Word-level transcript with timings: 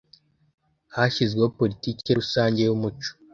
hashyizweho 0.95 1.49
politiki 1.59 2.09
rusange 2.19 2.59
y'umuco 2.63 3.09